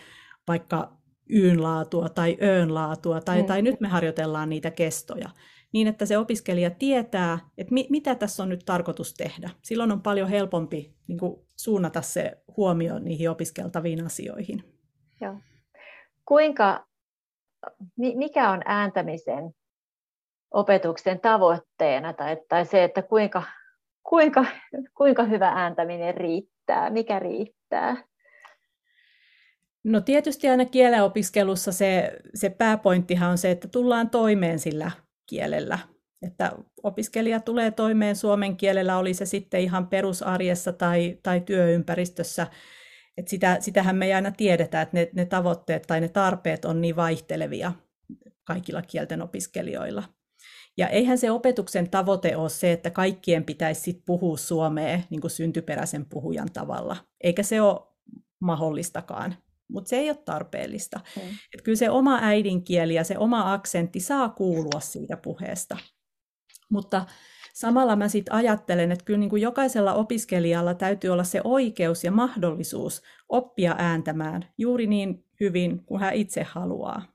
vaikka 0.48 0.98
yyn 1.30 1.64
laatua 1.64 2.10
tai 2.10 2.38
öön 2.42 2.74
laatua, 2.74 3.22
tai, 3.22 3.42
mm. 3.42 3.48
tai 3.48 3.62
nyt 3.62 3.80
me 3.80 3.88
harjoitellaan 3.88 4.50
niitä 4.50 4.72
kestoja 4.72 5.30
niin 5.74 5.88
että 5.88 6.06
se 6.06 6.18
opiskelija 6.18 6.70
tietää, 6.70 7.40
että 7.58 7.74
mi- 7.74 7.88
mitä 7.90 8.16
tässä 8.16 8.44
on 8.44 8.50
nyt 8.50 8.64
tarkoitus 8.66 9.14
tehdä. 9.14 9.50
Silloin 9.62 9.92
on 9.92 10.02
paljon 10.02 10.30
helpompi 10.30 10.94
niin 11.08 11.20
kuin, 11.20 11.42
suunnata 11.56 12.02
se 12.02 12.38
huomio 12.58 13.00
niihin 13.00 13.30
opiskeltaviin 13.30 14.06
asioihin. 14.06 14.64
Joo. 15.22 15.36
Kuinka, 16.26 16.86
mikä 17.96 18.50
on 18.50 18.62
ääntämisen 18.66 19.56
opetuksen 20.52 21.20
tavoitteena 21.20 22.14
tai, 22.14 22.38
tai 22.50 22.66
se, 22.66 22.84
että 22.84 23.02
kuinka, 23.02 23.44
kuinka, 24.04 24.46
kuinka 24.98 25.24
hyvä 25.24 25.50
ääntäminen 25.50 26.18
riittää, 26.18 26.90
mikä 26.90 27.20
riittää? 27.20 28.04
No 29.84 30.02
tietysti 30.02 30.50
aina 30.50 30.66
kielenopiskelussa 30.66 31.72
se, 31.72 32.20
se 32.34 32.50
pääpointtihan 32.50 33.32
on 33.32 33.38
se, 33.38 33.52
että 33.52 33.68
tullaan 33.68 34.10
toimeen 34.10 34.60
sillä 34.60 34.92
kielellä. 35.34 35.80
Että 36.22 36.52
opiskelija 36.84 37.40
tulee 37.40 37.72
toimeen 37.72 38.16
suomen 38.16 38.58
kielellä, 38.58 38.98
oli 38.98 39.14
se 39.14 39.26
sitten 39.26 39.62
ihan 39.62 39.88
perusarjessa 39.88 40.74
tai, 40.74 41.18
tai 41.24 41.42
työympäristössä. 41.42 42.48
Et 43.18 43.28
sitä, 43.28 43.58
sitähän 43.60 43.96
me 43.96 44.06
ei 44.06 44.14
aina 44.14 44.32
tiedetä, 44.32 44.82
että 44.82 44.98
ne, 44.98 45.10
ne 45.14 45.26
tavoitteet 45.26 45.84
tai 45.88 46.02
ne 46.02 46.10
tarpeet 46.10 46.66
on 46.66 46.82
niin 46.82 46.96
vaihtelevia 46.96 47.72
kaikilla 48.44 48.82
kielten 48.82 49.22
opiskelijoilla. 49.22 50.04
Ja 50.78 50.88
eihän 50.88 51.18
se 51.18 51.32
opetuksen 51.32 51.90
tavoite 51.90 52.36
ole 52.36 52.50
se, 52.50 52.72
että 52.72 52.90
kaikkien 52.90 53.44
pitäisi 53.44 53.82
sit 53.82 54.06
puhua 54.06 54.38
suomea 54.38 55.00
niin 55.10 55.22
kuin 55.22 55.32
syntyperäisen 55.32 56.06
puhujan 56.06 56.50
tavalla. 56.54 56.98
Eikä 57.24 57.44
se 57.44 57.62
ole 57.62 57.82
mahdollistakaan. 58.40 59.36
Mutta 59.68 59.90
se 59.90 59.96
ei 59.96 60.10
ole 60.10 60.18
tarpeellista. 60.26 61.00
Mm. 61.16 61.30
Et 61.54 61.62
kyllä 61.62 61.76
se 61.76 61.90
oma 61.90 62.20
äidinkieli 62.22 62.94
ja 62.94 63.04
se 63.04 63.18
oma 63.18 63.54
aksentti 63.54 64.00
saa 64.00 64.30
kuulua 64.30 64.80
siitä 64.80 65.18
puheesta. 65.18 65.78
Mutta 66.70 67.06
samalla 67.54 67.96
mä 67.96 68.08
sitten 68.08 68.34
ajattelen, 68.34 68.92
että 68.92 69.06
kyllä 69.06 69.20
niin 69.20 69.30
kuin 69.30 69.42
jokaisella 69.42 69.94
opiskelijalla 69.94 70.74
täytyy 70.74 71.10
olla 71.10 71.24
se 71.24 71.42
oikeus 71.44 72.04
ja 72.04 72.12
mahdollisuus 72.12 73.02
oppia 73.30 73.76
ääntämään 73.78 74.46
juuri 74.58 74.88
niin 74.88 75.26
hyvin 75.40 75.86
kuin 75.86 76.02
hän 76.02 76.14
itse 76.14 76.44
haluaa. 76.44 77.14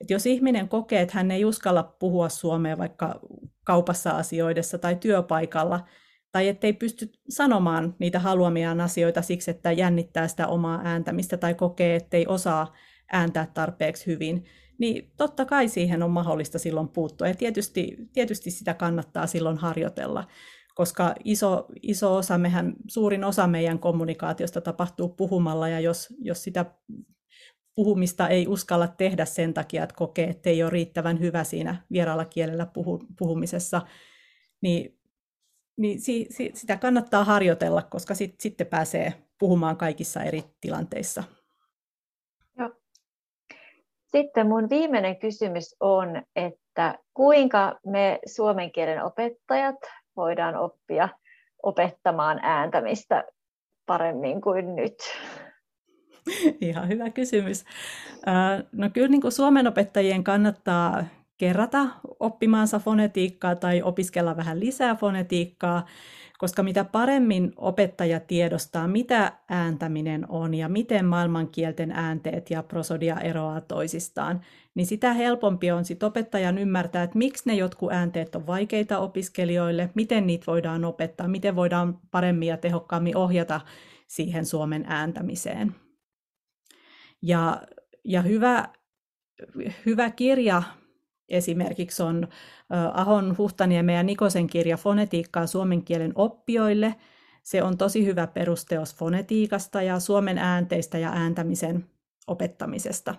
Et 0.00 0.10
jos 0.10 0.26
ihminen 0.26 0.68
kokee, 0.68 1.00
että 1.02 1.14
hän 1.14 1.30
ei 1.30 1.44
uskalla 1.44 1.82
puhua 1.82 2.28
suomea 2.28 2.78
vaikka 2.78 3.20
kaupassa 3.64 4.10
asioidessa 4.10 4.78
tai 4.78 4.96
työpaikalla, 4.96 5.86
tai 6.32 6.48
ettei 6.48 6.72
pysty 6.72 7.12
sanomaan 7.28 7.96
niitä 7.98 8.18
haluamiaan 8.18 8.80
asioita 8.80 9.22
siksi, 9.22 9.50
että 9.50 9.72
jännittää 9.72 10.28
sitä 10.28 10.46
omaa 10.46 10.80
ääntämistä 10.84 11.36
tai 11.36 11.54
kokee, 11.54 11.96
ettei 11.96 12.26
osaa 12.26 12.74
ääntää 13.12 13.46
tarpeeksi 13.54 14.06
hyvin, 14.06 14.44
niin 14.78 15.12
totta 15.16 15.44
kai 15.44 15.68
siihen 15.68 16.02
on 16.02 16.10
mahdollista 16.10 16.58
silloin 16.58 16.88
puuttua. 16.88 17.28
Ja 17.28 17.34
tietysti, 17.34 17.96
tietysti 18.12 18.50
sitä 18.50 18.74
kannattaa 18.74 19.26
silloin 19.26 19.58
harjoitella, 19.58 20.26
koska 20.74 21.14
iso, 21.24 21.66
iso 21.82 22.16
osa, 22.16 22.38
mehän, 22.38 22.74
suurin 22.88 23.24
osa 23.24 23.46
meidän 23.46 23.78
kommunikaatiosta 23.78 24.60
tapahtuu 24.60 25.08
puhumalla, 25.08 25.68
ja 25.68 25.80
jos, 25.80 26.14
jos 26.18 26.44
sitä 26.44 26.64
puhumista 27.74 28.28
ei 28.28 28.48
uskalla 28.48 28.88
tehdä 28.88 29.24
sen 29.24 29.54
takia, 29.54 29.82
että 29.82 29.94
kokee, 29.96 30.28
että 30.28 30.50
ei 30.50 30.62
ole 30.62 30.70
riittävän 30.70 31.20
hyvä 31.20 31.44
siinä 31.44 31.84
vieraalla 31.92 32.24
kielellä 32.24 32.66
puhu, 32.66 33.02
puhumisessa, 33.18 33.82
niin, 34.60 34.99
niin 35.80 36.00
si, 36.00 36.26
si, 36.30 36.50
sitä 36.54 36.76
kannattaa 36.76 37.24
harjoitella, 37.24 37.82
koska 37.82 38.14
sit, 38.14 38.34
sitten 38.40 38.66
pääsee 38.66 39.14
puhumaan 39.38 39.76
kaikissa 39.76 40.22
eri 40.22 40.44
tilanteissa. 40.60 41.24
Joo. 42.58 42.70
Sitten 44.06 44.46
mun 44.46 44.70
viimeinen 44.70 45.16
kysymys 45.16 45.76
on, 45.80 46.22
että 46.36 46.98
kuinka 47.14 47.78
me 47.86 48.18
suomen 48.26 48.72
kielen 48.72 49.04
opettajat 49.04 49.76
voidaan 50.16 50.56
oppia 50.56 51.08
opettamaan 51.62 52.40
ääntämistä 52.42 53.24
paremmin 53.86 54.40
kuin 54.40 54.76
nyt? 54.76 54.94
Ihan 56.60 56.88
hyvä 56.88 57.10
kysymys. 57.10 57.64
No 58.72 58.90
kyllä 58.92 59.08
niin 59.08 59.20
kuin 59.20 59.32
suomen 59.32 59.66
opettajien 59.66 60.24
kannattaa 60.24 61.04
kerrata 61.40 61.86
oppimaansa 62.18 62.78
fonetiikkaa 62.78 63.56
tai 63.56 63.82
opiskella 63.82 64.36
vähän 64.36 64.60
lisää 64.60 64.94
fonetiikkaa, 64.96 65.86
koska 66.38 66.62
mitä 66.62 66.84
paremmin 66.84 67.52
opettaja 67.56 68.20
tiedostaa, 68.20 68.88
mitä 68.88 69.32
ääntäminen 69.48 70.26
on 70.28 70.54
ja 70.54 70.68
miten 70.68 71.06
maailmankielten 71.06 71.92
äänteet 71.92 72.50
ja 72.50 72.62
prosodia 72.62 73.20
eroaa 73.20 73.60
toisistaan, 73.60 74.40
niin 74.74 74.86
sitä 74.86 75.12
helpompi 75.12 75.70
on 75.70 75.84
sit 75.84 76.02
opettajan 76.02 76.58
ymmärtää, 76.58 77.02
että 77.02 77.18
miksi 77.18 77.42
ne 77.46 77.54
jotkut 77.54 77.92
äänteet 77.92 78.34
on 78.34 78.46
vaikeita 78.46 78.98
opiskelijoille, 78.98 79.90
miten 79.94 80.26
niitä 80.26 80.46
voidaan 80.46 80.84
opettaa, 80.84 81.28
miten 81.28 81.56
voidaan 81.56 81.98
paremmin 82.10 82.48
ja 82.48 82.56
tehokkaammin 82.56 83.16
ohjata 83.16 83.60
siihen 84.06 84.46
suomen 84.46 84.84
ääntämiseen. 84.88 85.74
Ja, 87.22 87.62
ja 88.04 88.22
hyvä, 88.22 88.68
hyvä 89.86 90.10
kirja 90.10 90.62
esimerkiksi 91.30 92.02
on 92.02 92.28
Ahon, 92.94 93.38
Huhtaniemen 93.38 93.94
ja 93.94 94.02
Nikosen 94.02 94.46
kirja 94.46 94.76
Fonetiikkaa 94.76 95.46
suomen 95.46 95.82
kielen 95.82 96.12
oppijoille. 96.14 96.94
Se 97.42 97.62
on 97.62 97.78
tosi 97.78 98.06
hyvä 98.06 98.26
perusteos 98.26 98.94
fonetiikasta 98.94 99.82
ja 99.82 100.00
suomen 100.00 100.38
äänteistä 100.38 100.98
ja 100.98 101.10
ääntämisen 101.12 101.84
opettamisesta. 102.26 103.14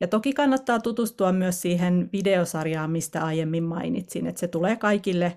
Ja 0.00 0.08
toki 0.08 0.32
kannattaa 0.32 0.80
tutustua 0.80 1.32
myös 1.32 1.62
siihen 1.62 2.10
videosarjaan, 2.12 2.90
mistä 2.90 3.24
aiemmin 3.24 3.64
mainitsin, 3.64 4.26
että 4.26 4.40
se 4.40 4.48
tulee 4.48 4.76
kaikille, 4.76 5.36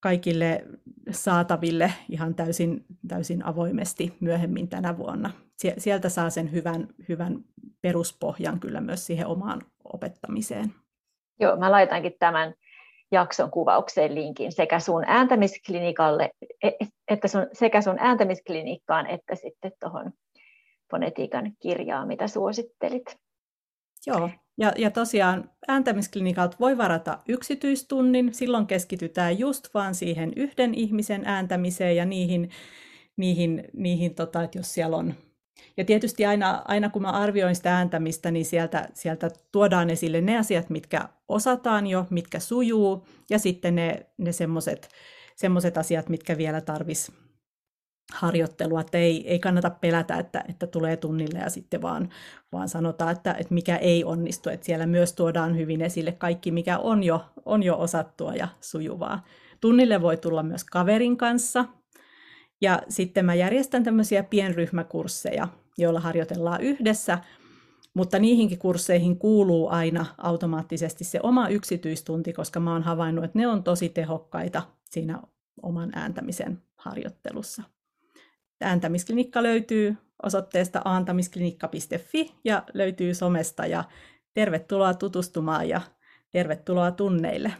kaikille 0.00 0.64
saataville 1.10 1.92
ihan 2.08 2.34
täysin, 2.34 2.84
täysin 3.08 3.44
avoimesti 3.44 4.16
myöhemmin 4.20 4.68
tänä 4.68 4.96
vuonna 4.96 5.30
sieltä 5.78 6.08
saa 6.08 6.30
sen 6.30 6.52
hyvän, 6.52 6.88
hyvän 7.08 7.44
peruspohjan 7.82 8.60
kyllä 8.60 8.80
myös 8.80 9.06
siihen 9.06 9.26
omaan 9.26 9.62
opettamiseen. 9.84 10.74
Joo, 11.40 11.56
mä 11.56 11.70
laitankin 11.70 12.14
tämän 12.18 12.54
jakson 13.12 13.50
kuvaukseen 13.50 14.14
linkin 14.14 14.52
sekä 14.52 14.80
sun 14.80 15.04
ääntämisklinikalle, 15.06 16.30
e, 16.62 16.70
että 17.08 17.28
sun, 17.28 17.46
sekä 17.52 17.80
sun 17.80 17.96
ääntämisklinikkaan 17.98 19.06
että 19.06 19.34
sitten 19.34 19.72
tuohon 19.80 20.12
fonetiikan 20.90 21.52
kirjaan, 21.62 22.08
mitä 22.08 22.28
suosittelit. 22.28 23.18
Joo, 24.06 24.30
ja, 24.58 24.72
ja 24.78 24.90
tosiaan 24.90 25.50
ääntämisklinikalta 25.68 26.56
voi 26.60 26.78
varata 26.78 27.18
yksityistunnin, 27.28 28.34
silloin 28.34 28.66
keskitytään 28.66 29.38
just 29.38 29.74
vaan 29.74 29.94
siihen 29.94 30.32
yhden 30.36 30.74
ihmisen 30.74 31.22
ääntämiseen 31.24 31.96
ja 31.96 32.04
niihin, 32.04 32.50
niihin, 33.16 33.64
niihin 33.72 34.14
tota, 34.14 34.42
että 34.42 34.58
jos 34.58 34.74
siellä 34.74 34.96
on 34.96 35.14
ja 35.76 35.84
tietysti 35.84 36.26
aina, 36.26 36.62
aina 36.68 36.90
kun 36.90 37.02
mä 37.02 37.10
arvioin 37.10 37.56
sitä 37.56 37.76
ääntämistä, 37.76 38.30
niin 38.30 38.44
sieltä, 38.44 38.88
sieltä 38.94 39.30
tuodaan 39.52 39.90
esille 39.90 40.20
ne 40.20 40.38
asiat, 40.38 40.70
mitkä 40.70 41.08
osataan 41.28 41.86
jo, 41.86 42.06
mitkä 42.10 42.38
sujuu, 42.38 43.06
ja 43.30 43.38
sitten 43.38 43.74
ne, 43.74 44.06
ne 44.18 44.32
semmoiset 45.36 45.78
asiat, 45.78 46.08
mitkä 46.08 46.38
vielä 46.38 46.60
tarvis 46.60 47.12
harjoittelua, 48.12 48.80
että 48.80 48.98
ei, 48.98 49.30
ei 49.30 49.38
kannata 49.38 49.70
pelätä, 49.70 50.18
että, 50.18 50.44
että 50.48 50.66
tulee 50.66 50.96
tunnille 50.96 51.38
ja 51.38 51.50
sitten 51.50 51.82
vaan, 51.82 52.08
vaan 52.52 52.68
sanotaan, 52.68 53.12
että, 53.12 53.32
että 53.32 53.54
mikä 53.54 53.76
ei 53.76 54.04
onnistu, 54.04 54.50
että 54.50 54.66
siellä 54.66 54.86
myös 54.86 55.12
tuodaan 55.12 55.56
hyvin 55.56 55.80
esille 55.80 56.12
kaikki, 56.12 56.50
mikä 56.50 56.78
on 56.78 57.02
jo, 57.02 57.24
on 57.44 57.62
jo 57.62 57.78
osattua 57.78 58.34
ja 58.34 58.48
sujuvaa. 58.60 59.24
Tunnille 59.60 60.02
voi 60.02 60.16
tulla 60.16 60.42
myös 60.42 60.64
kaverin 60.64 61.16
kanssa, 61.16 61.64
ja 62.60 62.82
sitten 62.88 63.24
mä 63.24 63.34
järjestän 63.34 63.84
tämmöisiä 63.84 64.22
pienryhmäkursseja, 64.22 65.48
joilla 65.78 66.00
harjoitellaan 66.00 66.60
yhdessä, 66.60 67.18
mutta 67.94 68.18
niihinkin 68.18 68.58
kursseihin 68.58 69.18
kuuluu 69.18 69.68
aina 69.68 70.06
automaattisesti 70.18 71.04
se 71.04 71.20
oma 71.22 71.48
yksityistunti, 71.48 72.32
koska 72.32 72.60
mä 72.60 72.72
oon 72.72 72.82
havainnut, 72.82 73.24
että 73.24 73.38
ne 73.38 73.46
on 73.46 73.64
tosi 73.64 73.88
tehokkaita 73.88 74.62
siinä 74.90 75.22
oman 75.62 75.90
ääntämisen 75.94 76.62
harjoittelussa. 76.76 77.62
Ääntämisklinikka 78.60 79.42
löytyy 79.42 79.96
osoitteesta 80.22 80.82
aantamisklinikka.fi 80.84 82.34
ja 82.44 82.62
löytyy 82.74 83.14
somesta 83.14 83.66
ja 83.66 83.84
tervetuloa 84.34 84.94
tutustumaan 84.94 85.68
ja 85.68 85.80
tervetuloa 86.30 86.90
tunneille. 86.90 87.52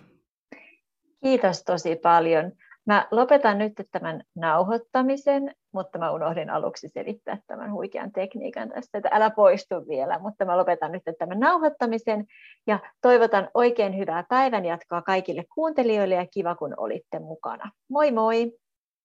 Kiitos 1.23 1.63
tosi 1.63 1.97
paljon. 1.97 2.53
Mä 2.87 3.09
lopetan 3.11 3.59
nyt 3.59 3.73
tämän 3.93 4.25
nauhoittamisen, 4.35 5.55
mutta 5.73 5.99
mä 5.99 6.11
unohdin 6.11 6.51
aluksi 6.51 6.89
selittää 6.89 7.39
tämän 7.47 7.73
huikean 7.73 8.13
tekniikan 8.13 8.69
tästä, 8.69 8.99
että 8.99 9.11
älä 9.13 9.31
poistu 9.31 9.75
vielä, 9.89 10.19
mutta 10.19 10.45
mä 10.45 10.57
lopetan 10.57 10.93
nyt 10.93 11.03
tämän 11.19 11.41
nauhoittamisen 11.41 12.27
ja 12.67 12.79
toivotan 13.03 13.49
oikein 13.55 13.99
hyvää 13.99 14.25
päivänjatkoa 14.29 15.03
kaikille 15.03 15.45
kuuntelijoille 15.55 16.15
ja 16.15 16.27
kiva 16.27 16.55
kun 16.55 16.75
olitte 16.77 17.19
mukana. 17.19 17.71
Moi 17.89 18.11
moi! 18.11 18.53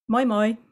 Moi 0.08 0.24
moi! 0.24 0.69